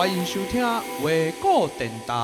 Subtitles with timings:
[0.00, 0.64] 欢迎收听
[1.02, 2.14] 《卫国电台》。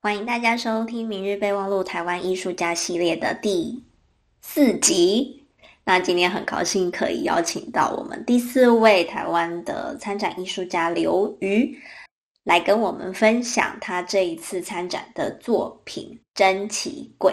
[0.00, 3.84] 欢迎大家收听《明日备忘录》台湾艺术家系列的第
[4.40, 5.39] 四集。
[5.84, 11.76] 那今天很高兴可以邀请到我们第四位台湾的参展艺术家刘瑜，
[12.44, 16.04] 来跟我们分享他这一次参展的作品
[16.34, 17.32] 《珍奇柜》。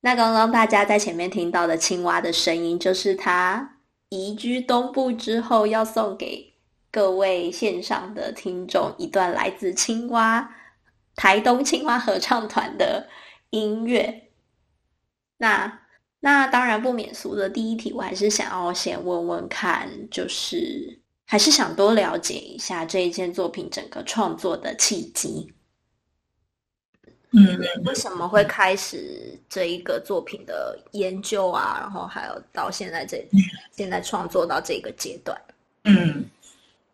[0.00, 3.78] 那刚刚大家在前面听到的青蛙的声音，就是他
[4.10, 6.54] 移居东部之后要送给
[6.92, 10.48] 各位线上的听众一段来自青蛙。
[11.16, 13.08] 台东青蛙合唱团的
[13.50, 14.28] 音乐，
[15.38, 15.80] 那
[16.26, 25.54] 那当然不免俗的第一题，我还是想要先问问看，就是还是想多了解一下这一件作品整个创作的契机。
[27.30, 31.78] 嗯，为什么会开始这一个作品的研究啊？
[31.80, 33.24] 然后还有到现在这
[33.70, 35.40] 现在创作到这个阶段。
[35.84, 36.24] 嗯，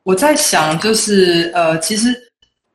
[0.03, 2.29] 我在想，就是呃，其实。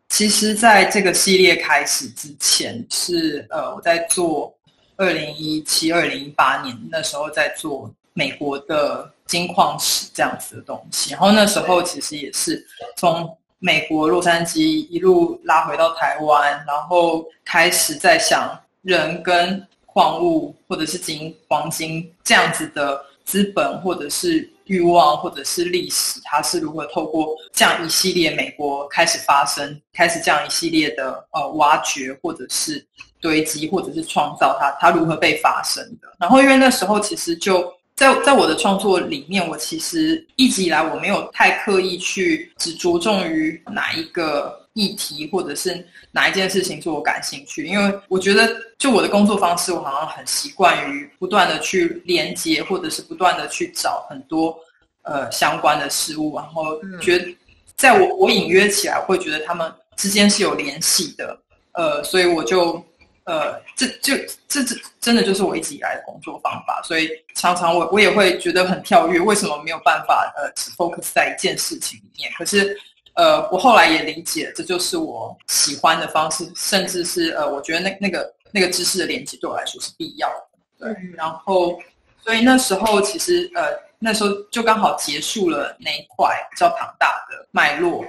[0.10, 4.57] 其实，在这个系列开始之前，是呃，我在做
[4.98, 11.12] 二零一七、二零一八年那时候在做美国的金矿石这样子的东西。
[11.12, 12.66] 然后那时候其实也是
[12.98, 24.50] 从美国洛杉矶一路拉回到台湾，然后开始在想人跟矿物或者是金黄金这样子的资本，或者是。
[24.68, 32.86] 欲望或者是历史，它是如何透过这样一系列美国开始发生，开始这样一系列的呃挖掘，或者是
[33.20, 36.08] 堆积，或者是创造它，它如何被发生的？
[36.20, 44.66] 然后因为那时候其实就在在我的创作里面，我其实一直以来我没有太刻意去只着重于哪一个。
[44.78, 48.48] 议题或者是哪一件事情是我感兴趣，因为我觉得
[48.78, 54.56] 就我的工作方式，我好像很习惯于不断的去连接，或者是不断的去找很多
[55.02, 57.36] 呃相关的事物，然后觉得
[57.76, 61.36] 在我我隐约起来，会觉得他们之间是有联系的，
[61.72, 62.80] 呃，所以我就
[63.28, 64.18] 呃这就
[64.48, 72.32] 这这真的就是我一直以来的工作方法，所以常常我我也会觉得很跳跃，为什么没有办法呃只 focus 在一件事情里面？
[72.40, 72.76] 可是。
[73.18, 80.46] 呃，我后来也理解，这就是我喜欢的方式，甚至是呃，我觉得那那个那个知识的连接对我来说是必要的。
[80.78, 81.80] 对，然后，
[82.24, 83.64] 所以那时候其实呃，
[83.98, 88.06] 那时候就刚好结束了那一块比较庞大的脉络，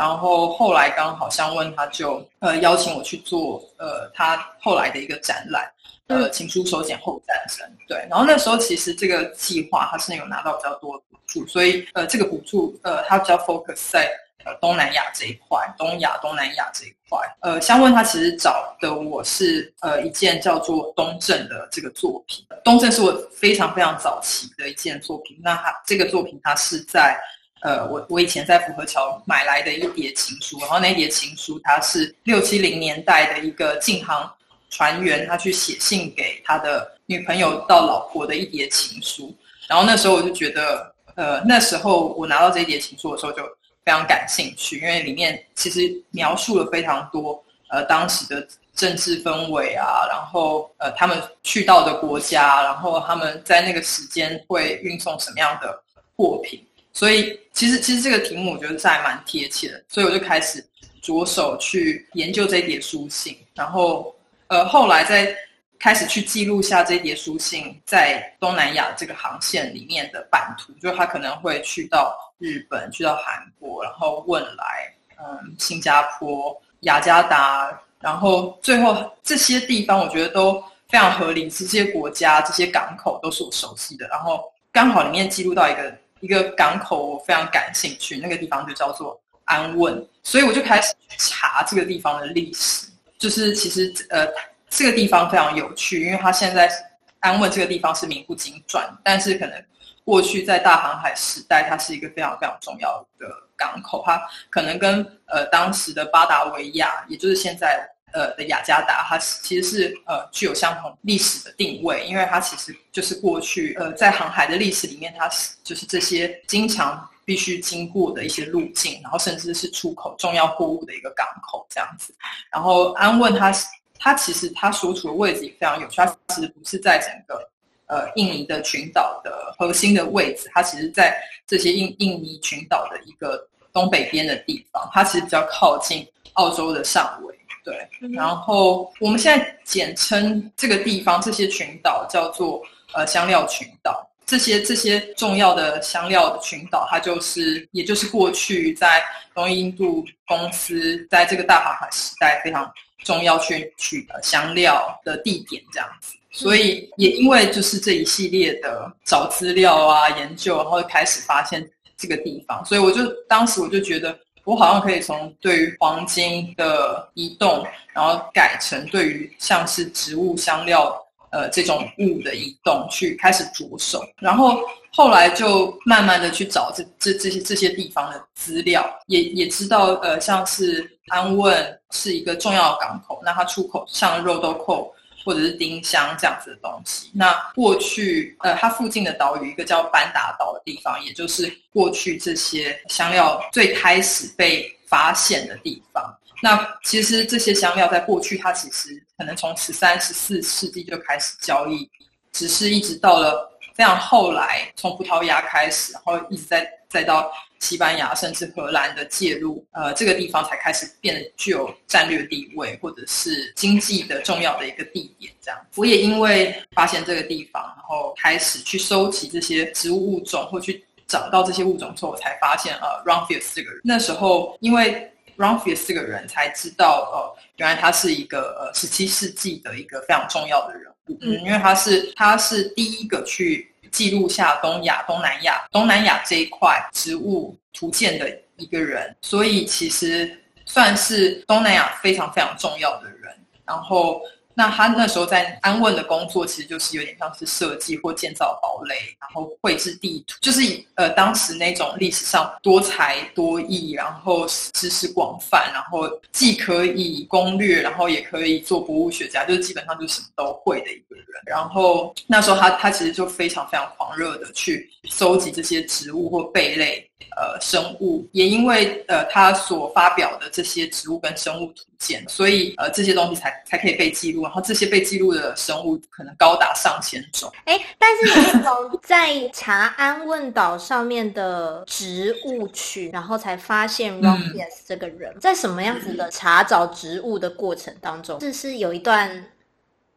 [0.00, 5.70] 然后后来刚好香问他就呃邀请我去做呃他后来的一个展览，
[6.06, 7.76] 呃，情书手剪后战争。
[7.86, 14.10] 对，然后那时候其实这个计划他是有拿到比较多的补助，所以呃，这个补助呃，它比较 focus 在。
[14.42, 22.42] 呃，东南亚这一块，东亚、东南亚这一块，呃，香问他其实找的我是呃一件叫做东正的这个作品。
[22.64, 25.38] 东正是我非常非常早期的一件作品。
[25.42, 27.20] 那他这个作品，它是在
[27.62, 34.30] 呃我我以前在府河桥买来的一叠情书，然后那叠情书它是六七零年代的一个禁航
[34.70, 39.34] 船员，他去写信给他的女朋友到老婆的一叠情书。
[39.68, 43.42] 然后那时候我就觉得，呃，那时候我拿到这一叠情书的时候就。
[43.82, 55.82] 非常感兴趣，因为里面其实描述了非常多呃当时的政治氛围啊，然后呃他们去到的国家，然后他们在那个时间会运送什么样的
[56.14, 56.62] 货品，
[56.92, 60.64] 所以其实其实这个题目我觉得在蛮贴切的，所以我就开始
[61.02, 64.14] 着手去研究这一叠书信，然后
[64.48, 65.34] 呃后来再
[65.78, 72.16] 开始去记录下这一叠书信在东南亚这个航线里面的版图，就他可能会去到。
[72.40, 77.70] 日本去到韩国，然后汶莱，嗯，新加坡、雅加达，
[78.00, 80.58] 然后最后这些地方，我觉得都
[80.88, 81.50] 非常合理。
[81.50, 84.08] 这些国家、这些港口都是我熟悉的。
[84.08, 92.86] 然后刚好里面记录到一个一个港口，我非常感兴趣，那个地方就叫做安汶，所以我就开始查这个地方的历史。
[93.18, 94.26] 就是其实呃，
[94.68, 96.70] 这个地方非常有趣，因为它现在
[97.18, 99.64] 安汶这个地方是名不经传，但是可能。
[100.02, 104.02] 过去在大航海时代，它是一个非常非常重要的港口。
[104.04, 122.14] 它可能跟呃当时的巴达维亚，也就是现在呃的雅加达，它其实是呃具有相同历史的定位，因为它其实就是过去呃在航海的历史里面，它是就是这些经常必须经过的一些路径，然后甚至是出口重要货物的一个港口这样子。
[122.50, 123.52] 然后安汶它
[123.98, 127.48] 它其实它所处的位置也非常有趣，它其实不是在整个。
[127.92, 137.36] 呃，印尼的群岛的核心的位置，它其实在这些印印尼群岛的一个东北边的地方，它其实比较靠近澳洲的上围。
[137.62, 142.62] 对，然后我们现在简称这个地方这些群岛叫做
[142.94, 144.06] 呃香料群岛。
[144.26, 149.02] 这些这些重要的香料的群岛，它就是也就是过去在
[149.34, 152.72] 东印度公司在这个大航海时代非常
[153.04, 156.14] 重要去取的香料的地点这样子。
[156.30, 164.16] 所以也因为就是这一系列的找资料啊研究，然后开始发现这个地方，所以我就当时我就觉得。
[164.44, 170.94] 我好像可以从对于黄金的移动，然后改成对于像是植物香料，
[171.30, 174.60] 呃，这种物的移动去开始着手，然后
[174.92, 184.92] 后来就慢慢的去找这这这些这些地方的资料，也也知道，呃，像是安汶是一个重要港口，那它出口像肉豆蔻。
[185.24, 187.10] 或者是丁香这样子的东西。
[187.14, 196.16] 那过去，呃，它附近的岛屿，一个叫班达岛的地方，也就是过去这些香料最开始被发现的地方。
[196.42, 201.88] 那其实这些香料在过去，它其实可能从十三、十四世纪就开始交易，
[202.32, 207.32] 只是一直到了非常后来，从葡萄牙开始，然后一直在再到。
[207.62, 215.30] 西班牙甚至荷兰的介入，呃，这个地方才开始变得具有战略地位，或者是经济的重要的一个地点。
[215.42, 223.82] 这样，我也因为发现这个地方，然后开始去收集这些植物物种，或去找到这些物种之后，我才发现，呃，Rumphius 这个人。
[223.84, 230.89] 那时候，因为 Rumphius 这个人，才知道，呃，原来他是一个呃十七世纪的一个非常重要的人，
[231.20, 233.66] 嗯，因为他是他是第一个去。
[233.90, 243.36] 记录下东亚、东南亚、东南亚这一块植物图鉴的一个人，所以其实算是东南亚非常非常重要的人。
[243.66, 244.22] 然后。
[244.54, 250.60] 那他那时候在安汶的工作，其实就是有点像是设计或建造堡垒，然后绘制地图，就是
[250.96, 261.24] 呃当时那种历史上多才多艺，然后知识广泛，然后既可以攻略，然后也可以做博物学家，就是基本上就什么都会的一个人。
[261.46, 267.09] 然后那时候他他其实就非常非常狂热的去搜集这些植物或贝类。
[267.36, 274.42] 呃，生物也因为呃他所发表的这些植物跟生物图鉴，所以呃这些东西才才可以被记录。
[274.42, 277.50] 然后这些被记录的生物可能高达上千种。
[277.64, 289.46] 哎，但是你从在查安问岛上面的植物群，然后才发现 Rumphius 这个人，嗯、在什么样子的查找植物的过程当中，这是有一段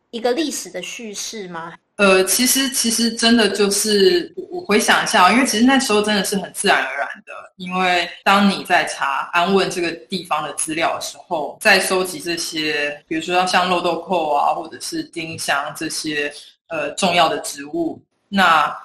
[0.10, 1.74] 一个历史的叙事吗？
[1.98, 16.34] 呃，其实其实真的就是我回想一下，因为其实那时候真的是很自然而然的，因为当你在查安汶这个地方的资料的时候，在收集这些，比如说像漏豆蔻啊，或者是丁香这些
[16.68, 18.75] 呃重要的植物，那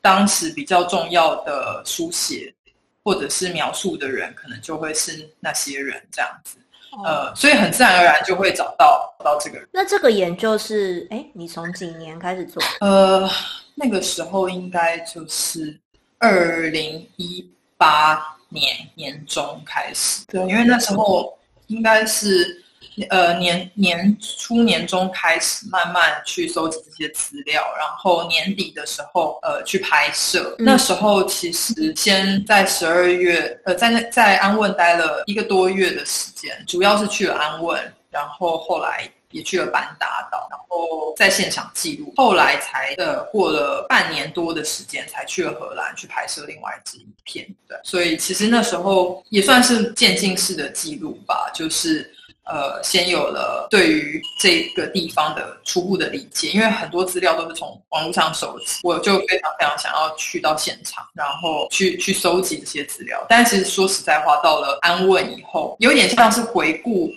[0.00, 2.52] 当时比较重要的书写
[3.04, 6.58] 或者是描述的人，可能就会是那些人这样子。
[7.04, 9.68] 呃，所以很自然而然就会找到找到这个人。
[9.72, 12.62] 那这个研究是，哎，你从几年开始做？
[12.80, 13.28] 呃，
[13.74, 15.78] 那个时候应该就是
[16.18, 20.24] 二零一八年年中开始。
[20.26, 22.62] 对，因为那时候应该是。
[23.10, 30.54] 呃，年年初、年中开始慢慢去收集这些资料，然后年底的时候，呃，去拍摄。
[30.58, 42.14] 嗯、那时候其实先在十二月，呃，在在安汶待了一个多月的时间，主要是去了安汶，然后后来也去了班达岛，然后在现场记录。
[42.16, 47.46] 后来才呃过了半年多的时间，才去了荷兰去拍摄另外一支影片。
[47.68, 52.10] 对，所以其实那时候也算是渐进式的记录吧，就是。
[52.46, 63.26] 呃，先有了对于这个地方的初步的理解，因为很多资料都是从网络上收集，我就非常非常想要去到现场，然后去去收集这些资料。
[63.28, 67.10] 但其实说实在话，到了安汶以后，有点像是回顾，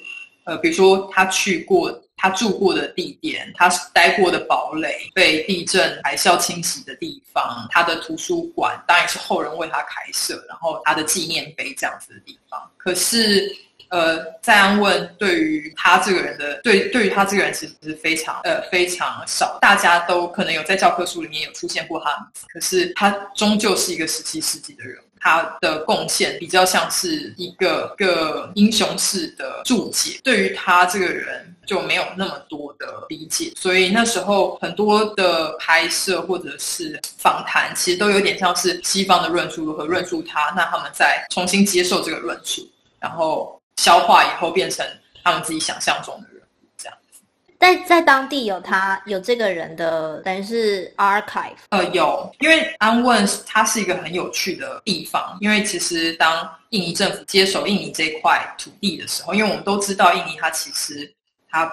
[0.45, 12.59] 呃，比如说他去过、他住过的地点，他待过的堡垒，被地震、海啸侵袭的地方，他的图书馆，当然是后人为他开设，然后他的纪念碑这样子的地方。
[12.77, 13.55] 可是。
[13.89, 22.11] 呃，在安问对于他这个人的对，对于他这个人其实是非常呃非常少，大家都可能有在教科书里面有出现过他，
[22.53, 42.61] 可是他终究是一个十七世纪的人，他的贡献比较像是一个个英雄式的注解，对于他这个人就没有那么多的理解，所以那时候很多的拍摄或者是访谈，其实都有点像是西方的论述如何论述他，那他们再重新接受这个论述，
[42.99, 43.58] 然后。
[43.77, 44.85] 消化以后变成
[45.23, 46.41] 他们自己想象中的人，
[46.77, 47.21] 这样子。
[47.59, 61.13] 在在当地有他有这个人的等于是 archive，呃，有，因为安汶它是一个很有趣的地方，因为其实当印尼政府接手印尼这块土地的时候，因为我们都知道印尼它其实
[61.49, 61.69] 它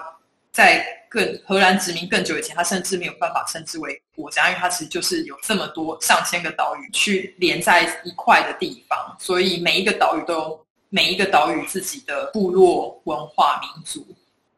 [0.51, 14.05] 在更荷兰殖民更久以前，它甚至没有办法称之为国家，因为它其实就是有这么多上千个岛屿去连在一块的地方，所以每一个岛屿都有每一个岛屿自己的部落文化民族，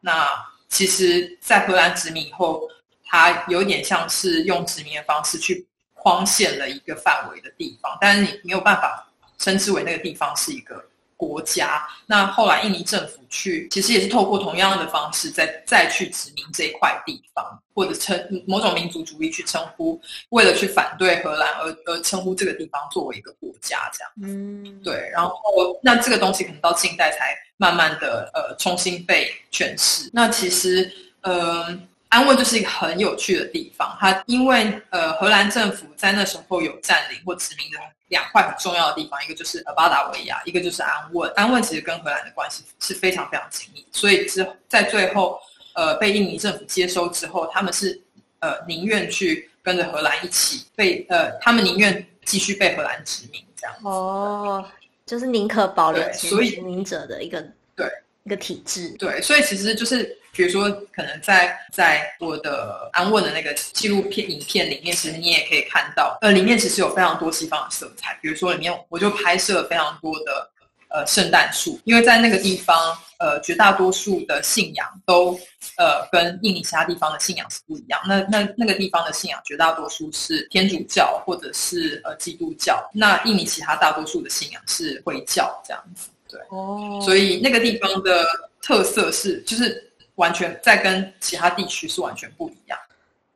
[0.00, 0.28] 那。
[0.72, 2.62] 其实，在荷兰殖民以后，
[3.04, 9.04] 它有点像是用殖民的方式去框限了一个范围的地方，但是你没有办法
[9.36, 10.80] 称之为那个地方是一个
[11.20, 11.86] 国家。
[12.06, 20.00] 那后来印尼政府去，其实也是透过同样的方式再再去殖民这一块地方，或者称某种民族主义去称呼，
[20.30, 24.12] 为了去反对荷兰而而称呼这个地方作为一个国家，这样。
[24.22, 25.10] 嗯，对。
[25.12, 25.34] 然后，
[25.82, 27.36] 那这个东西可能到近代才。
[27.60, 30.08] 慢慢的，呃，重新被诠释。
[30.14, 31.78] 那其实，呃，
[32.10, 33.96] 安汶就是一个很有趣的地方。
[33.98, 41.32] 它因为，呃，荷兰政府在那时候有占领或殖民的两块很重要的地方，一个就是呃巴达维亚，一个就是安汶。
[41.34, 45.40] 安汶其实跟荷兰的关系是非常非常紧密，所以之在最后，
[45.74, 48.00] 呃，被印尼政府接收之后，他们是
[48.40, 53.76] 呃宁愿去跟着荷兰一起被，呃，他们宁愿继续被荷兰殖民这样。
[53.82, 54.64] 哦。
[55.06, 57.84] 就是宁可保留所以殖民者的一个对
[58.24, 70.50] 一个体制，对，所以其实就是比如说，可能在在我的安汶的那个纪录片影片里面，其实你也可以看到，呃，里面其实有非常多西方的色彩，比如说里面我就拍摄了非常多的。
[70.92, 72.76] 呃，圣诞树，因为在那个地方，
[73.20, 75.38] 呃，绝大多数的信仰都，
[75.76, 78.00] 呃，跟印尼其他地方的信仰是不一样。
[78.08, 86.08] 那那那个地方的信仰绝大多数是天主教或者是呃基督教，那印尼其他大多数的信仰是回教这样子。
[86.30, 88.24] 对，哦，所以那个地方的
[88.62, 92.78] 特色是，就是完全在跟其他地区是完全不一样。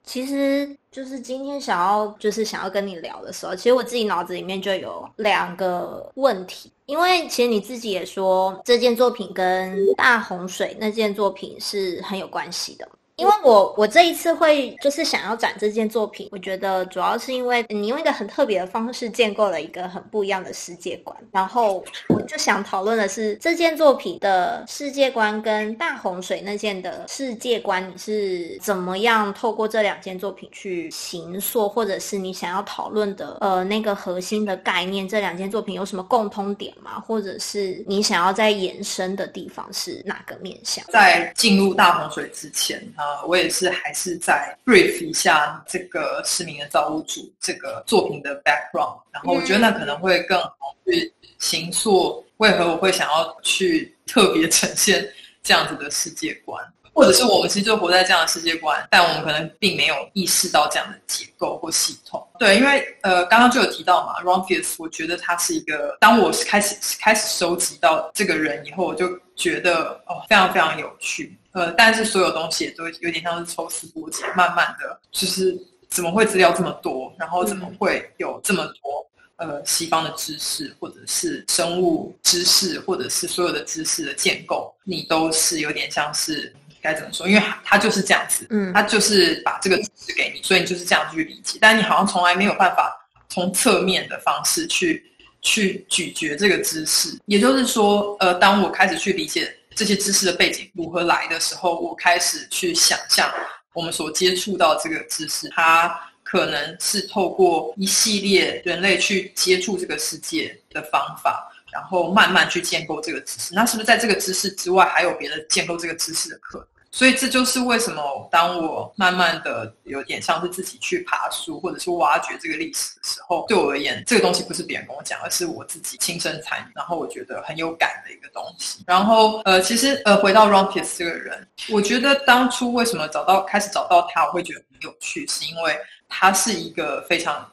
[0.07, 12.87] 其实就是今天想要就是想要跟你聊的时候，其实我自己脑子里面就有两个问题，因为其实你自己也说这件作品跟大洪水那件作品是很有关系的。
[13.17, 36.99] 因为我我这一次会就是想要展这件作品，我觉得主要是因为你用一个很特别的方式建构了一个很不一样的世界观，然后我就想讨论的是这件作品的世界观跟大洪水那件的世界观，你是怎么样透过这两件作品去形塑，或者是你想要讨论的呃那个核心的概念，这两件作品有什么共通点吗？
[37.07, 40.85] 或者是你想要再延伸的地方是哪个面向？
[40.89, 55.07] 在进入大洪水之前啊，我也是还是在 brief 一下这个失明的造物主这个作品的 background，然后我觉得那可能会更好去形塑为何我会想要去特别呈现
[55.43, 62.27] 这样子的世界观，或者是我们其实就活在这样的世界观，但我们可能并没有意识到这样的结构或系统。
[62.39, 71.37] 对，因为呃刚刚就有提到嘛，Rumphius，我觉得他是一个，当我开始开始收集到这个人以后，我就觉得哦非常非常有趣。
[71.55, 75.57] 呃，但是所有东西也都有点像是抽丝剥茧，慢慢的就是
[75.89, 79.07] 怎么会资料这么多，然后怎么会有这么多
[79.37, 87.29] 呃西方的知识，或者是生物知识，或者是所有的知识的建构，你都是有点像是该怎么说？
[87.29, 92.93] 因为他就是这样子，嗯，他就是把这个知识给你，所以你就是这样去理解，但你好像从来没有办法
[93.29, 95.09] 从侧面的方式去
[95.41, 99.57] 去咀嚼这个知识，也就是说，呃，当我开始去理解。
[99.77, 103.33] 这些知识的背景如何来的时候，我开始去想象
[103.73, 113.55] 我们所接触到这个知识，它可能是透过一系列人类去接触这个世界的方法，然后慢慢去建构这个知识。
[113.55, 116.67] 那是不是在这个知识之外，还有别的建构这个知识的可能？
[116.95, 128.85] 所以这就是为什么，当我慢慢的有点像是自己去爬书，或者是挖掘这个历史的时候，对我而言，这个东西不是别人跟我讲，而是我自己亲身参与，然后我觉得很有感的一个东西。
[128.87, 135.77] 然后，呃，其实，呃，回到 Rumphius 这个人，我觉得当初为什么找到开始找到他，我会觉得很有趣，是因为
[136.09, 137.45] 他是一个非常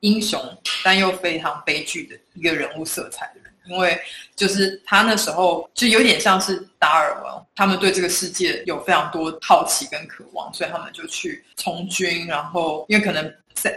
[0.00, 0.40] 英雄，
[0.82, 3.45] 但又非常悲剧的一个人物色彩的人。
[3.68, 4.00] 因为
[4.34, 12.26] 就是他那时候就有点像是达尔文，他们对这个世界有非常多好奇跟渴望，所以他们就去从军。
[12.26, 13.34] 然后因为可能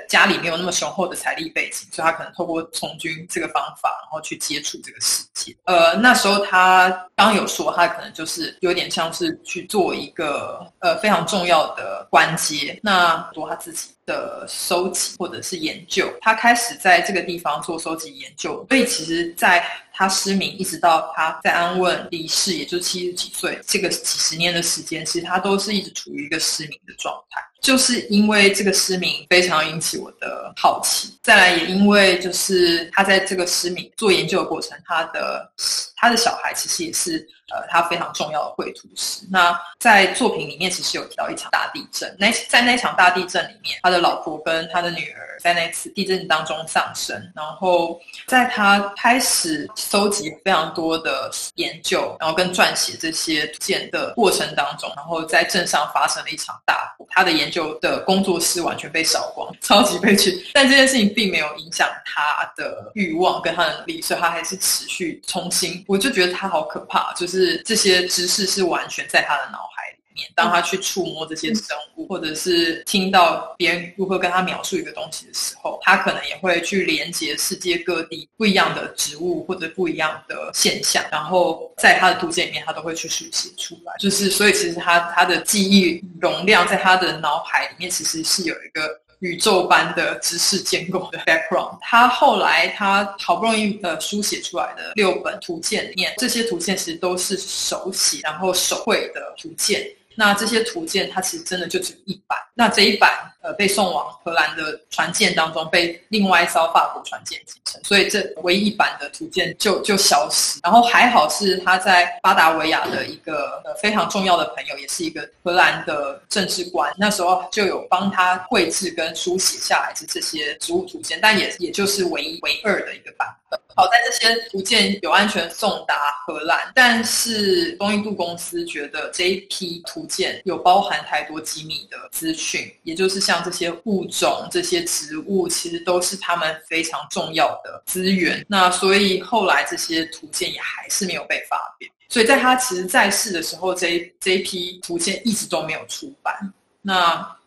[0.08, 5.56] 家里没有那么雄厚的财力背景，所以他可能透过从军这个方法，然后去接触这个世界。
[5.66, 27.42] 呃，那时候他刚有说，他可能就是有点像是去做一个呃非常重要的关节，那做他自己的收集或者是研究，他开始在这个地方做收集研究，所以其实，在他失明一直到他在安汶离世，也就七十几岁，这个几十年的时间，其实他都是一直处于一个失明的状态。
[27.62, 35.52] 就是因为这个失明非常引起我的好奇，再来也因为就是他在这个失明做研究的过程，他的
[36.00, 37.28] 他的小孩其实也是。
[37.52, 39.26] 呃，他非常重要的绘图师。
[39.32, 42.16] 那在作品里面，其实有提到一场大地震。
[42.20, 47.20] 那在那场大地震里面，他的老婆跟他的女儿在那次地震当中丧生。
[47.36, 60.48] 然后在他开始搜集非常多的研究，然后跟撰写这些图鉴的过程当中，然后在镇上发生了一场大火，他的研究的工作室完全被烧光， 超级悲剧。
[60.54, 65.84] 但这件事情并没有影响他的欲望跟他的能力，所以他还是持续重新。
[65.90, 67.60] 我就觉得他好可怕，就是。
[67.66, 70.28] 这些知识是完全在他的脑海里面。
[70.36, 83.94] 当他去触摸这些生物，或者是听到别人如何跟他描述一个东西的时候，他可能也会去连接世界各地不一样的植物或者不一样的现象，然后在他的图鉴里面，他都会去书写出来。
[84.00, 89.02] 就是所以，其实他他的记忆容量在他的脑海里面，其实是有一个。
[89.20, 99.86] 宇宙般的知识建构的 background，他后来他好不容易呃书写出来的六本图鉴里面，这些图鉴其实都是手写然后手绘的图鉴。
[100.16, 102.38] 那这些图鉴，它其实真的就只有一版。
[102.60, 103.10] 那这一版，
[103.42, 107.82] 呃，被送往荷兰的船舰当中，被另外一艘法国船舰继承。
[107.86, 110.60] 所以这唯一版的图鉴就就消失。
[110.62, 123.58] 然后还好是他在巴达维亚的一个呃非常重要的朋友，也是一个荷兰的政治官，那时候就有帮他绘制跟书写下来的这些植物图鉴，但也也就是唯一唯二的一个版本。
[123.76, 125.96] 好在这些图鉴有安全送达
[126.28, 132.49] 荷兰，但是东印度公司觉得这一批图鉴有包含太多机密的资讯，
[132.84, 138.46] 也就是像这些物种、这些植物，其实都是他们非常重要的资源。
[138.48, 141.90] 那所以后来这些图鉴也还是没有被发表。
[142.08, 146.34] 所以在他其实在世的时候，这这一批图鉴一直都没有出版。
[146.82, 147.38] 那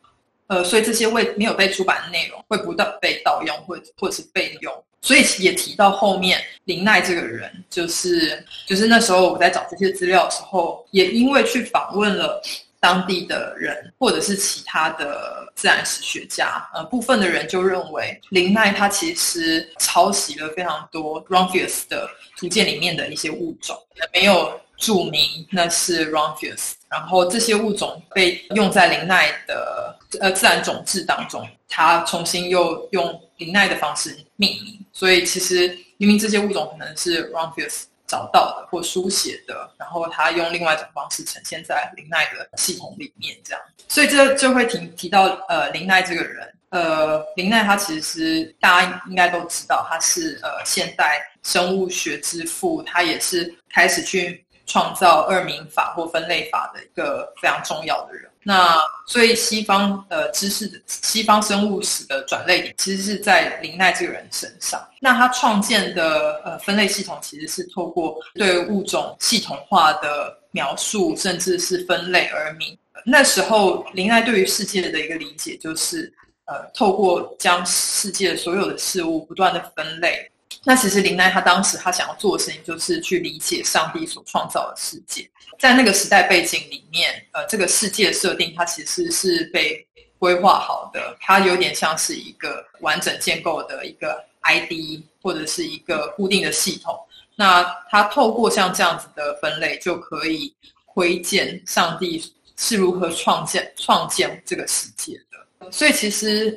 [0.47, 4.85] 呃，所以这些未没有被出版的内容会不断被盗用，或或者是被用。
[5.01, 12.41] 所以也提到后面林奈这个人，就是就是那时候我在找这些资料的时候，也因为去访问了
[12.83, 23.79] 当地的人，或者是其他的自然史学家，呃，部分的人就认为林奈他其实抄袭了非常多 Rumphius 的图鉴里面的一些物种，
[24.13, 34.85] 没有注明那是 Rumphius，然后这些物种被用在林奈的呃自然种志当中，他重新又用林奈的方式命名。
[34.93, 35.69] 所以其实
[35.99, 43.63] 明明这些物种可能是 Rumphius 找到的或书写的，然后他用另外一种方式呈现在林奈的系统里面，这样。
[43.89, 58.31] 所以这就会提提到呃林奈这个人，呃林奈他其实大家应该都知道，他是呃现代生物学之父，他也是开始去创造二名法或分类法的一个非常重要的人。
[58.45, 58.77] 那
[59.07, 64.81] 所以西方呃知识的西方生物史的转捩点，其实是在林奈这个人身上。
[65.01, 72.77] 那他创建的呃分类系统，其实是透过对物种系统化的描述，甚至是分类而名。
[73.05, 76.13] 那时候林奈对于世界的一个理解，就是
[76.47, 80.29] 呃透过将世界所有的事物不断的分类。
[80.65, 85.29] 那其实林奈他当时他想要做的事情，就是去理解上帝所创造的世界。
[85.59, 89.85] 在那个时代背景里面，呃，这个世界设定它其实是被
[90.19, 96.97] 规划好的，它有点像是一个完整建构的一个 ID 或者是一个固定的系统。
[97.35, 100.55] 那它透过像这样子的分类，就可以
[100.87, 105.71] 窥见上帝是如何创建创建这个世界的。
[105.73, 106.57] 所以其实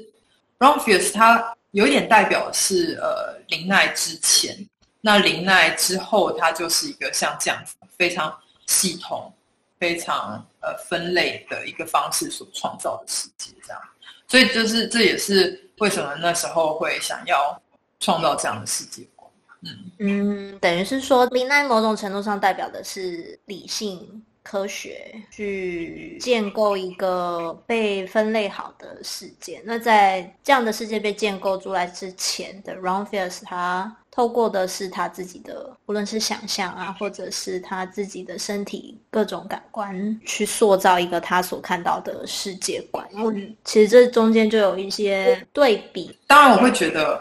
[0.59, 1.55] Rumphius 他。
[1.75, 4.55] 有一点代表是呃林奈之前，
[5.01, 8.33] 那林奈之后，它就是一个像这样子非常
[8.65, 9.29] 系统、
[9.77, 13.81] 非常呃分类的一个方式所创造的世界，这样。
[14.25, 17.61] 所以就是这也是为什么那时候会想要
[17.99, 19.29] 创造这样的世界观。
[19.65, 29.59] 嗯嗯，等于是说林奈某种程度上代表的是理性科学去建构一个被分类好的世界。
[29.65, 43.03] 那在这样的世界被建构出来之前的 Ron Fierce，他透过的是他自己的，无论是想象啊，或者是他自己的身体各种感官，去塑造一个他所看到的世界观。
[43.15, 46.15] 嗯，其实这中间就有一些对比。
[46.27, 47.19] 当然，我会觉得。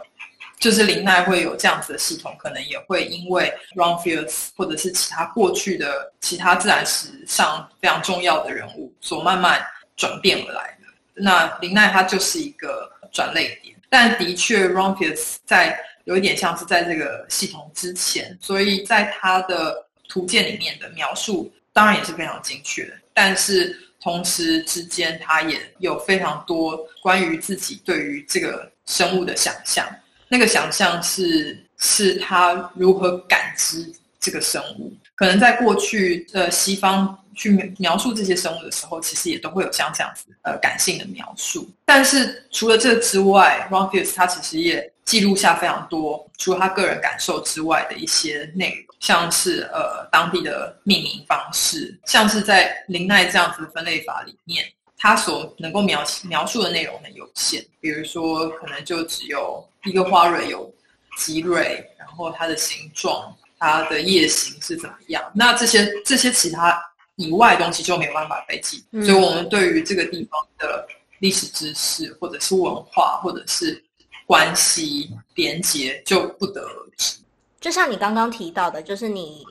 [0.64, 9.62] 就是林奈会有这样子的系统，可能也会因为 Ron Fierce 或者是其他过去的其他自然史上非常重要的人物所慢慢
[9.94, 10.86] 转变而来的。
[11.12, 29.86] 那林奈他就是一个转捩点，但的确 Ron Fierce 在有一点像是在这个系统之前，所以在他的图鉴里面的描述当然也是非常精确的，但是同时之间他也有非常多关于自己对于这个生物的想象。
[30.34, 41.70] 那个想象是是他如何感知这个生物，可能在过去呃西方去描述这些生物的时候，其实也都会有像这样子呃感性的描述。
[41.84, 54.64] 但是除了这之外，Ron Fierce 他其实也记录下非常多除了他个人感受之外的一些内容，像是呃当地的命名方式，像是在林奈这样子分类法里面。
[55.04, 60.72] 他所能够描描述的内容很有限，比如说，可能就只有一个花蕊有
[61.18, 65.22] 几蕊，然后它的形状、它的叶形是怎么样。
[65.34, 66.82] 那这些这些其他
[67.16, 68.82] 以外的东西就没有办法被记。
[68.92, 70.88] 嗯、所以，我们对于这个地方的
[71.18, 73.84] 历史知识，或者是文化，或者是
[74.24, 77.18] 关系连结，就不得而知。
[77.60, 79.44] 就像你刚刚提到的，就是你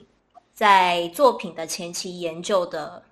[0.52, 3.04] 在作品的前期研究的。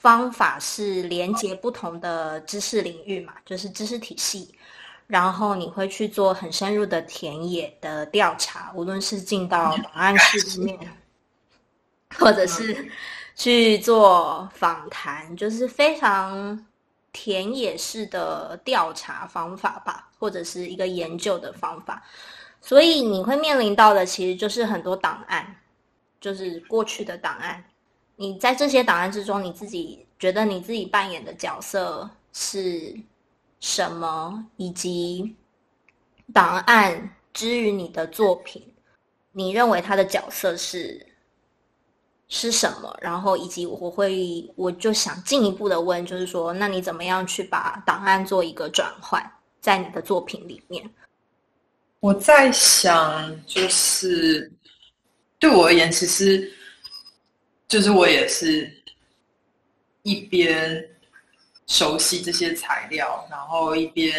[0.00, 4.52] 方法是连接不同的知识领域嘛，就是知识体系，
[5.06, 10.78] 然后你会去做很深入的田野的调查，无论是进到档案室里面，
[12.16, 12.90] 或者是
[13.36, 16.66] 去做访谈，就是非常
[17.12, 22.02] 田野式的调查方法吧，或者是一个研究的方法。
[22.62, 25.56] 所以你会面临到的其实就是很多档案，
[26.22, 27.62] 就是过去的档案。
[28.20, 32.94] 你在这些档案之中，你自己觉得你自己扮演的角色是
[33.60, 34.44] 什么？
[34.58, 35.34] 以及
[36.30, 38.62] 档案之于你的作品，
[39.32, 41.06] 你认为他的角色是
[42.28, 42.94] 是什么？
[43.00, 50.86] 然后以及我会，我就想进一步的问，就是说，那你怎么样去把档案做一个转换，在你的作品里面？
[52.00, 54.52] 我在想，就是
[55.38, 56.52] 对我而言，其实。
[57.70, 58.68] 就是我也是
[60.02, 60.84] 一边
[61.68, 64.12] 熟悉这些材料，然后一边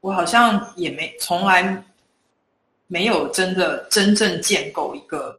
[0.00, 1.84] 我好像也没从来
[2.88, 5.38] 没有真的真正建构一个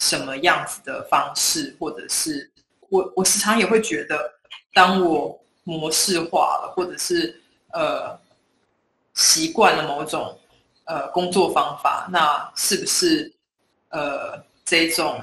[0.00, 2.50] 什么样子的方式，或者是
[2.88, 4.18] 我我时常也会觉得，
[4.74, 7.40] 当我模式化了，或者是
[7.72, 8.18] 呃
[9.14, 10.36] 习惯了某种
[10.86, 13.32] 呃工作方法，那是不是
[13.90, 15.22] 呃这种？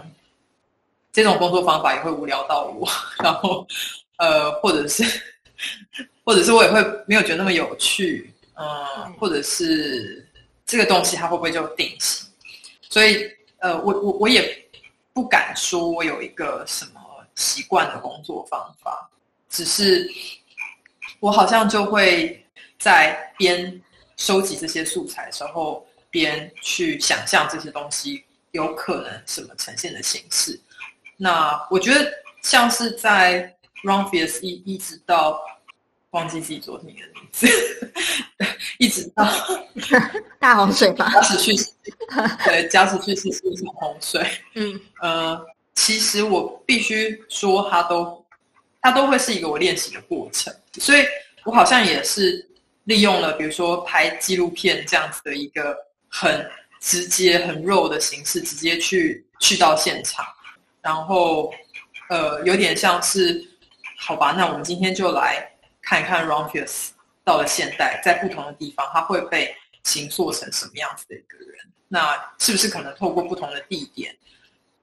[1.17, 2.87] 这种工作方法也会无聊到我，
[3.23, 3.65] 然后，
[4.17, 5.03] 呃，或者是，
[6.23, 10.23] 或者是我也会没有觉得那么有趣，嗯、呃，或者是
[10.63, 12.27] 这个东西它会不会就定型？
[12.87, 13.27] 所以，
[13.57, 14.63] 呃，我我我也
[15.11, 17.01] 不敢说我有一个什么
[17.33, 19.09] 习惯的工作方法，
[19.49, 20.07] 只是
[21.19, 22.45] 我好像就会
[22.77, 23.81] 在边
[24.17, 30.59] 收集这些素材的时候，边去想象这些东西有可能什么呈现的形式。
[31.17, 35.39] 那我觉得像是在 Ron Fierce 一一直到
[36.11, 37.47] 忘记自己昨天的名字，
[38.79, 39.27] 一直到
[40.39, 41.71] 大洪水吧，加时去世，
[42.45, 44.25] 对，加时去世是一场洪水。
[44.55, 48.25] 嗯，呃，其实我必须说，它都
[48.81, 51.03] 它都会是一个我练习的过程，所以
[51.43, 52.47] 我好像也是
[52.85, 55.75] 利用了，比如说拍纪录片这样子的一个
[56.07, 56.49] 很
[56.79, 60.25] 直接、很肉的形式，直接去去到现场。
[60.87, 61.53] 然后，
[62.09, 63.45] 呃，有点像是，
[63.99, 65.45] 好吧，那我们今天就来
[65.81, 66.91] 看一看 Ronfius
[67.25, 71.57] 到了现代，在不同的地方，他会被形塑成什么样子的一个人？
[71.89, 74.15] 那是不是可能透过不同的地点，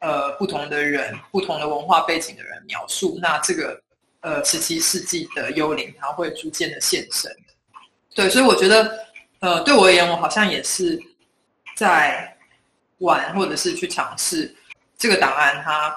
[0.00, 3.82] 呃，不同的人，不同的文化背景的人描述，那这个
[4.20, 7.34] 呃十七世纪的幽灵，他会逐渐的现身。
[8.14, 9.06] 对，所以我觉得，
[9.40, 11.00] 呃，对我而言，我好像也是
[11.74, 12.36] 在
[12.98, 14.54] 玩，或者是去尝试。
[15.04, 15.94] 这个档案它，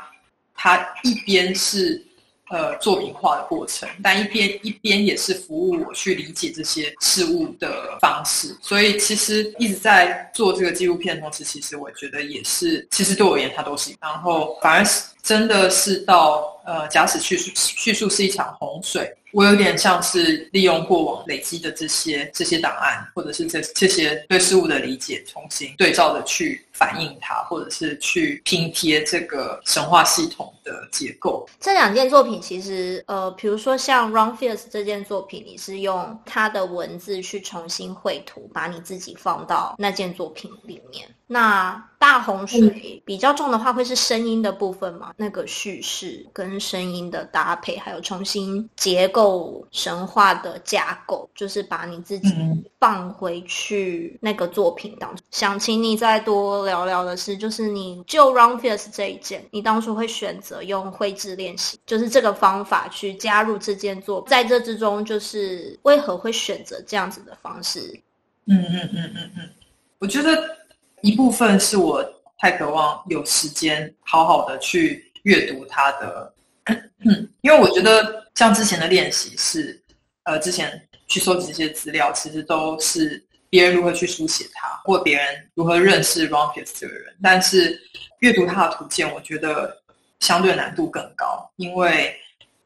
[0.54, 2.04] 它一边是
[2.50, 8.54] 呃作品化的过程，但一边一边也是服务我去理解这些事物的方式。
[8.62, 13.96] 所以其实一直在做这个纪录片的同时，其实我觉得也是，其实对我而言它都是。
[14.02, 19.10] 然后反而是真的是到呃，假使叙述叙述是一场洪水。
[19.32, 31.48] 我有点像是利用过往累积的这些这些档案，或者是这这些对事物的理解，重新对照的去反映它，或者是去拼贴这个神话系统的结构。
[31.60, 41.08] 这两件作品其实，呃，比如说像《Run Fierce》这件作品，你是用它的文字去重新绘图，把你自己放到那件作品里面。
[41.30, 45.12] 那大洪水比较重的话，会是声音的部分吗？
[45.18, 52.34] 那个叙事跟声音的搭配，还有重新结构神话的架构，就是把你自己
[52.80, 55.26] 放回去那个作品当中。
[55.32, 68.00] 想请你再多聊聊的是，就是你就《Run Fierce》这一件，你当初会选择用绘制练习，就是这个方法去加入这件作品，在这之中，就是为何会选择这样子的方式？
[68.46, 69.50] 嗯嗯嗯嗯嗯，
[69.98, 70.56] 我觉得。
[71.02, 72.04] 一部分是我
[72.40, 76.34] 太渴望有时间好好的去阅读它的，
[77.42, 79.80] 因为我觉得像之前的练习是，
[80.24, 87.16] 呃，之前去收集这些资料，其实都是别人如何去书写它，或别人如何认识 Run Fierce 这个人。
[87.22, 87.80] 但是
[88.20, 89.82] 阅读他的图鉴，我觉得
[90.20, 92.16] 相对难度更高，因为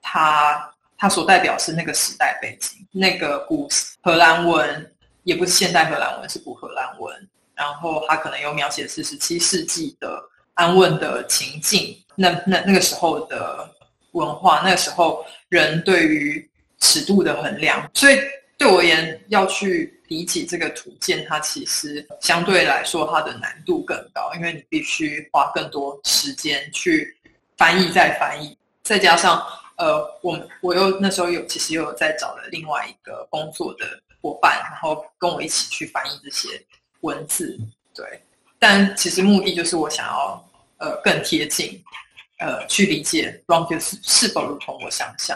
[0.01, 3.69] 他他所代表是那个时代背景，那个古
[4.01, 4.91] 荷兰文
[5.23, 7.29] 也不是现代荷兰文，是古荷兰文。
[7.53, 10.19] 然后他可能有描写是十七世纪的
[10.55, 13.69] 安问的情境，那那那个时候的
[14.13, 18.19] 文化，那个时候人对于尺度的衡量，所以
[18.61, 27.17] 对我而言，要去理解这个图鉴，它其实相对来说它的难度更高，因为你必须花更多时间去
[27.57, 29.43] 翻译再翻译，再加上
[29.77, 36.47] 呃，我我又那时候有其实又有在找了另外一个工作的伙伴，然后跟我一起去翻译这些。
[36.99, 37.57] 文字
[37.95, 38.21] 对，
[38.59, 40.47] 但其实目的就是我想要
[40.77, 41.83] 呃更贴近，
[42.37, 45.35] 呃去理解 Run Fierce 是否如同我想象。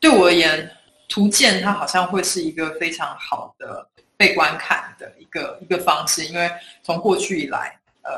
[0.00, 0.74] 对我而言，
[1.12, 6.50] 图鉴它好像会是一个非常好的被观看的一个一个方式，因为
[6.82, 8.10] 从过去以来，呃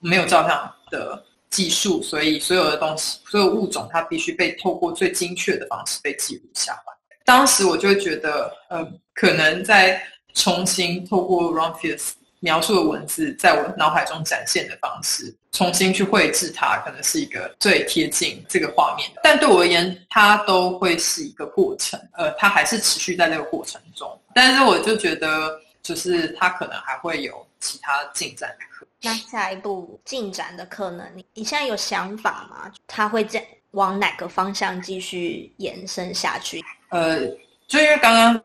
[0.00, 6.92] 没有照相的技术，所以所有的东西，所有物种它必须被透过最精确的方式被记录下来。
[7.24, 10.02] 当时我就觉得，呃，可能在
[10.34, 12.10] 重新透过 Ron Fies
[12.42, 19.20] 描述的文字在我脑海中展现的方式，重新去绘制它，可能是一个最贴近这个画面的。
[19.22, 24.20] 但对我而言，它都会是一个过程，呃，它还是持续在这个过程中。
[24.34, 29.12] 但是我就觉得，就是它可能还会有其他进展的可能。
[29.12, 32.72] 那下一步进展的可能，你你现在有想法吗？
[32.88, 36.60] 它会在往哪个方向继续延伸下去？
[36.88, 37.20] 呃，
[37.68, 38.44] 就因为刚刚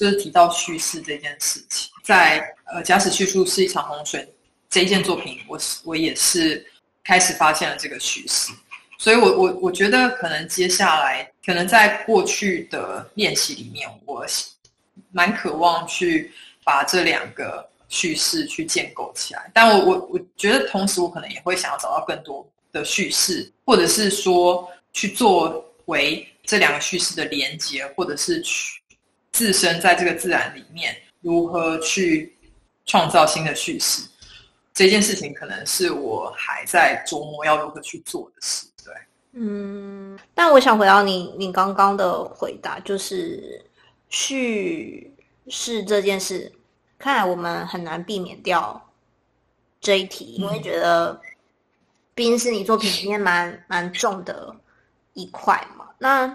[0.00, 1.90] 就是提到叙事这件事情。
[2.02, 4.26] 在呃，假使叙述是一场洪水
[4.70, 6.64] 这一件作品，我是我也是
[7.04, 8.50] 开始发现了这个叙事，
[8.96, 14.24] 所以我我我觉得可能接下来可能在过去的练习里面，我
[15.12, 16.32] 蛮渴望去
[16.64, 28.79] 把这两个叙事去建构起来，但我我我觉得同时我可能也会想要找到更多的叙事，或者是说去作为这两个叙事的连接，或者是去
[29.32, 30.96] 自身在这个自然里面。
[31.22, 32.34] 如何去
[32.86, 34.08] 创造新的叙事？
[34.72, 38.66] 这件事情可能是我还在琢磨要如何去做的事。
[38.82, 38.94] 对，
[39.32, 43.62] 嗯，但我想回到你你刚刚的回答，就是
[44.08, 45.12] 叙
[45.48, 46.50] 事这件事，
[46.98, 48.90] 看来我们很难避免掉
[49.78, 51.20] 这一题，因为觉得
[52.14, 54.56] 毕竟是你作品里面蛮蛮重的
[55.12, 55.84] 一块嘛。
[55.98, 56.34] 那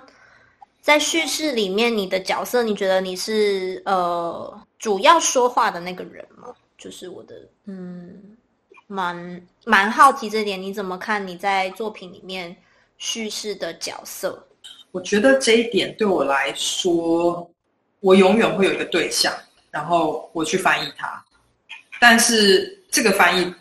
[0.86, 4.62] 在叙事里面，你的角色，你觉得你是呃？
[4.78, 8.38] 主要说话的那个人吗，就是我的，嗯，
[8.86, 11.26] 蛮蛮好奇这点，你怎么看？
[11.28, 12.56] 你在作品里面
[13.00, 14.48] 叙事的角色？
[14.92, 17.50] 我觉得这一点对我来说，
[18.00, 19.34] 我永远会有一个对象，
[19.72, 21.26] 然后我去翻译它，
[22.00, 23.52] 但是这个翻译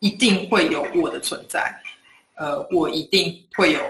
[0.00, 1.74] 一定会有我的存在，
[2.34, 3.80] 呃，我一定会有，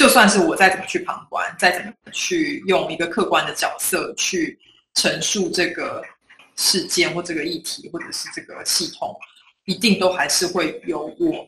[0.00, 4.58] 就算是我再怎么去旁观，再怎么去用一个客观的角色去。
[4.92, 6.02] 陈述这个
[6.56, 9.16] 事件或这个议题，或者是这个系统，
[9.66, 11.46] 一定都还是会有我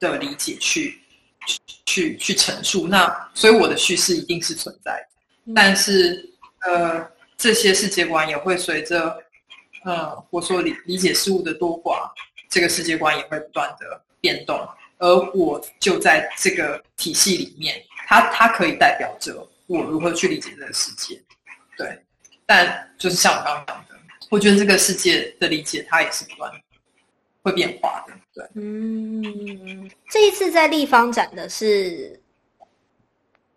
[0.00, 1.00] 的理解去
[1.86, 2.88] 去去陈述。
[2.88, 4.90] 那所以我的叙事一定是存在
[5.46, 6.28] 的，但是
[6.66, 9.16] 呃，这些世界观也会随着
[9.84, 12.10] 呃我所理理解事物的多寡，
[12.48, 14.58] 这个世界观也会不断的变动。
[15.00, 21.20] 而我就在这个体系里面，它它可以代表着我如何去理解这个世界，
[21.76, 21.98] 对。
[22.46, 23.94] 但就是像我刚刚讲的，
[24.30, 26.52] 我觉得这个世界的理解它也是不断
[27.42, 28.44] 会变化的，对。
[28.54, 32.20] 嗯，这一次在立方展的是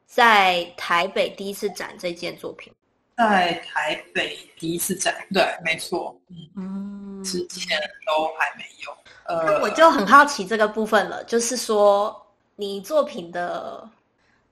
[0.05, 2.71] 在台北第一次展这件作品。
[3.15, 6.19] 在台北第一次展，对，没错，
[6.55, 8.97] 嗯，之前都还没有。
[9.25, 13.89] 呃，那我就很好奇这个部分了，就是说你作品的，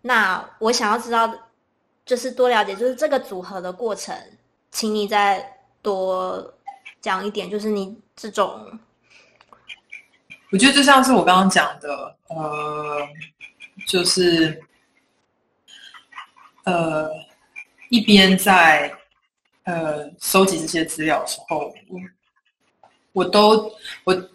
[0.02, 1.32] 那我想要知道，
[2.06, 4.16] 就是多了解，就是这个组合的过程，
[4.72, 6.54] 请你再多
[7.00, 8.80] 讲一点，就是你这种，
[10.52, 13.08] 我觉得就像是我刚刚讲的，呃，
[13.88, 14.62] 就是，
[16.64, 17.10] 呃。
[17.94, 18.90] 一边在
[19.66, 22.00] 呃收集这些资料的时候，我
[23.12, 23.70] 我都
[24.06, 24.30] 我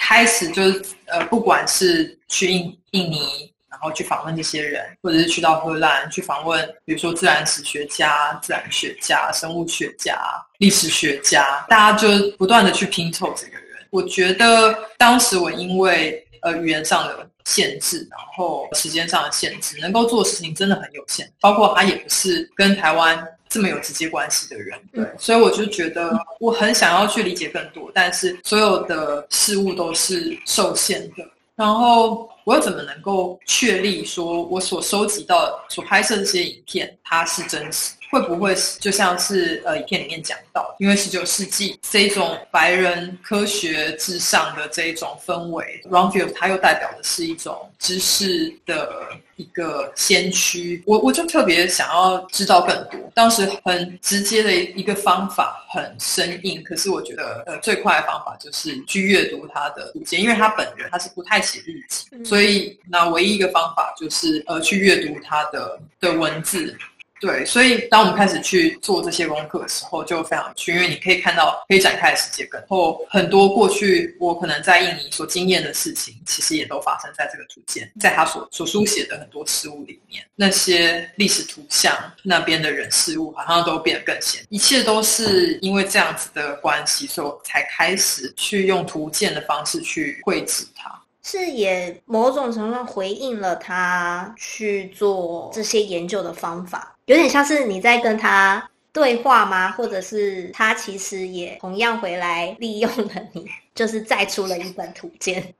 [0.00, 10.16] 开始就是呃，不管是去印印尼，然后去访问这些人，或者是去到荷兰去访问，比如说自然史学家、自然学家、生物学家、
[10.58, 12.08] 历史学家，大家就
[12.38, 13.86] 不断的去拼凑这个人。
[13.90, 21.30] 我觉得当时我因为呃语言上的限制，然后时间上的限制，能够做的事情真的很有限。
[21.40, 31.26] 包括他也不是跟台湾这么有直接关系的人，对，所以我就觉得我很想要去理解更多，但是所有的事物都是受限的。
[31.56, 37.94] 然后我又怎么能够确立说我所收集到、所拍摄的这些影片它是真实？
[38.10, 50.82] 会不会就像是呃影片里面讲到，因为十九世纪这一种白人科学至上的这一种氛围，Ronfield 它又代表的是一种知识的一个先驱。
[50.86, 53.10] 我我就特别想要知道更多。
[53.14, 66.74] 当时很直接的一个方法，很生硬，可是我觉得呃最快的方法就是去阅读他的图鉴，因为他本人他是不太写日记，所以那唯一一个方法就是呃去阅读他的的文字。
[67.20, 90.97] 对，所以当我们开始去做这些功课的时候，就非常有趣，因为你可以看到可以展开的世界更后，很多过去我可能在印尼所经验的事情，其实也都发生在这个图鉴，在他所所书写的很多事物里面，那些历史图像那边的人事物，好像都变得更显，一切都是因为这样子的关系，所以才开始去用图鉴的方式去绘制它。
[91.22, 99.70] 是也某种程度上回应了他去做这些研究的方法，有点像是你在跟他对话吗？
[99.72, 105.54] 或者是他其实也同样回来利用了你，就是再出了一本图鉴。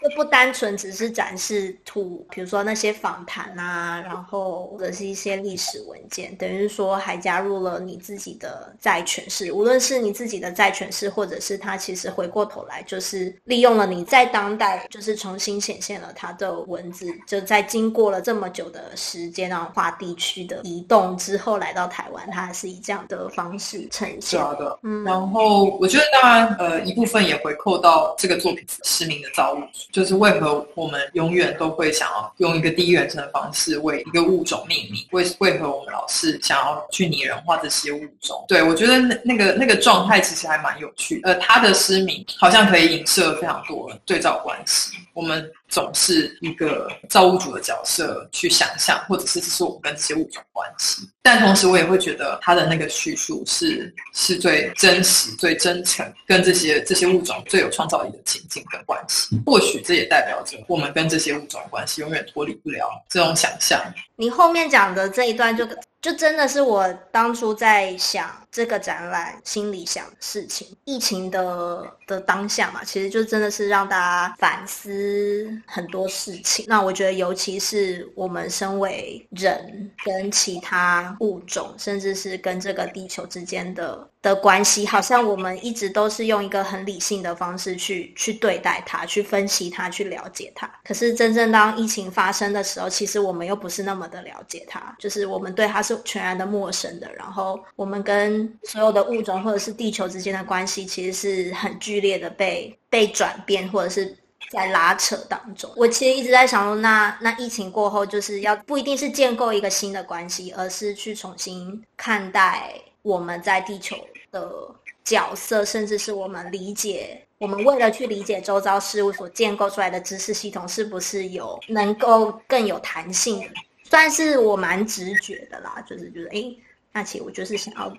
[0.00, 9.52] 这不单纯只是展示图，比如说那些访谈啊，然后或者是一些历史文件，等于说还加入了你自己的再诠释。
[9.52, 17.06] 无论是你自己的再诠释，或者是他其实回过头来就是利用了你在当代，就是重新显现了他的文字。
[17.26, 24.40] 就在经过了这么久的时间，然后跨地区的移动之后，来到台湾，他还是以这样的方式呈现。
[24.40, 25.02] 的，嗯。
[25.04, 29.66] 然后我觉得，当然，呃，一部分也回扣到这个作品《失明的造物主》。
[29.90, 35.04] 就是为何我们永远都会想要用一个第一人称的方式为一个物种命名？
[35.12, 38.44] 为为何我们老是想要去拟人化这些物种？
[38.48, 41.20] 对，我觉得那那个那个状态其实还蛮有趣。
[41.24, 44.92] 呃，他的失明好像可以影射非常多对照关系。
[45.14, 45.50] 我们。
[45.68, 51.02] 总是一个造物主的角色去想象，或者是这是我们跟这些物种关系。
[51.22, 59.38] 但同时，我也会觉得他的那个叙述是是最真实、最真诚，跟这些这些物种最有创造力的情境跟关系。
[59.44, 63.78] 或许这也代表着我们跟这些物种关系永远脱离不了这种想象。
[64.16, 65.68] 你后面讲的这一段就，
[66.00, 70.68] 就真的是我当初在想这个展览心里想的事情。
[70.84, 76.64] 疫情的的当下嘛，其实就真的是让大家反思很多事情。
[76.68, 84.08] 那我觉得，尤其是我们身为人跟其他物种，甚至是跟这个地球之间的。
[84.20, 90.68] 的关系，好像我们一直都是用一个很理性的方式去去对待它，去分析它，去了解它。
[90.84, 97.08] 可是真正当疫情发生的时候，其实我们又不是那么的了解它，就是我们对它是全然的陌生的。
[97.14, 104.16] 然后我们跟所有的物种或者是地球之间的关系，其实是很剧烈的被被转变，或者是
[104.50, 105.70] 在拉扯当中。
[105.76, 112.74] 我其实一直在想说，那那疫情过后，就是要不一定是建构一个新的关系，而是去重新看待。
[113.02, 113.96] 我们在地球
[114.30, 123.48] 的角色，甚至是我们理解，我们为了去理解周遭事物所建构出来的知识系统，是不是有能够更有弹性的？
[123.84, 126.54] 算是我蛮直觉的啦，就是觉得，哎，
[126.92, 127.96] 那其实我就是想要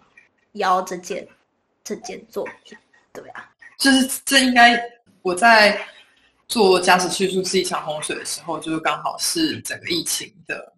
[0.53, 1.27] 邀这件
[1.83, 2.77] 这件作品，
[3.11, 4.79] 对啊，就是这应该
[5.23, 5.79] 我在
[6.47, 10.73] 做加时叙述是一场洪水的时候，就是刚好是整个疫情的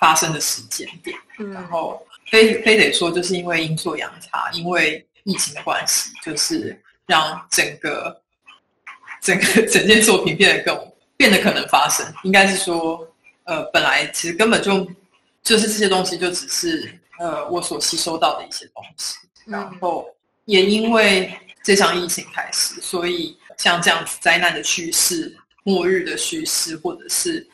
[0.00, 8.22] 发生的时间点，嗯、然后非非得说就是因为阴错阳差，因为疫情的关系，就是让整个
[9.20, 13.06] 整个整件作品变得更变得可能发生，应该是说，
[13.44, 14.86] 呃，本来其实根本就
[15.42, 20.06] 就是这些东西就只是呃我所吸收到的一些东西，然后
[20.44, 23.36] 也因为这场疫情开始，所以。
[23.58, 27.48] 像这样子灾难的趋势、末日的趋势，或者是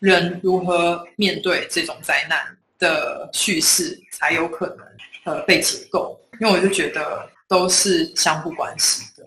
[0.00, 2.38] 人如何面对这种灾难
[2.78, 4.86] 的叙事，才有可能
[5.24, 6.18] 呃被解构。
[6.40, 9.24] 因为我就觉得都是相互关系的。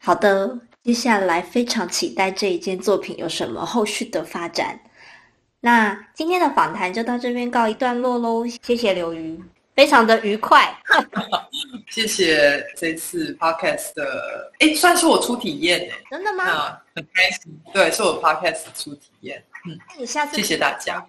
[0.00, 4.80] 好的，接下来非常期待这一件作品有什么后续的发展。
[5.60, 9.38] 那今天的访谈就到这边告一段落喽，谢谢刘瑜。
[9.76, 10.76] 非常的愉快，
[11.88, 16.44] 谢谢这次 podcast 的，哎，算是我初体验哎，真的吗？
[16.44, 21.06] 啊，很开心，对，是我 podcast 初体验，嗯，那你下次谢谢大家。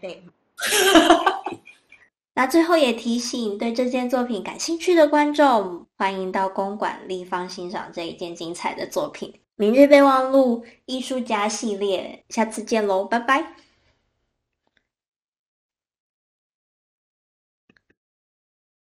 [2.35, 13.55] 那最后也提醒对这件作品感兴趣的观众，欢迎到公馆立方欣赏这一件精彩的作品《明日备忘录艺术家系列》，下次见喽，拜拜。